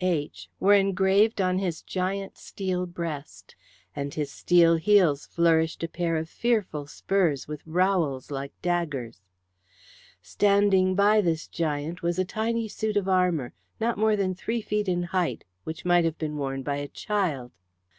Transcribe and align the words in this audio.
H.," 0.00 0.48
were 0.58 0.72
engraved 0.72 1.38
on 1.38 1.58
his 1.58 1.82
giant 1.82 2.38
steel 2.38 2.86
breast, 2.86 3.56
and 3.94 4.14
his 4.14 4.30
steel 4.30 4.76
heels 4.76 5.26
flourished 5.26 5.82
a 5.82 5.86
pair 5.86 6.16
of 6.16 6.30
fearful 6.30 6.86
spurs, 6.86 7.46
with 7.46 7.60
rowels 7.66 8.30
like 8.30 8.54
daggers. 8.62 9.20
Standing 10.22 10.94
by 10.94 11.20
this 11.20 11.46
giant 11.46 12.00
was 12.00 12.18
a 12.18 12.24
tiny 12.24 12.68
suit 12.68 12.96
of 12.96 13.06
armour, 13.06 13.52
not 13.80 13.98
more 13.98 14.16
than 14.16 14.34
three 14.34 14.62
feet 14.62 14.88
in 14.88 15.02
height, 15.02 15.44
which 15.64 15.84
might 15.84 16.06
have 16.06 16.16
been 16.16 16.38
worn 16.38 16.62
by 16.62 16.76
a 16.76 16.88
child. 16.88 17.52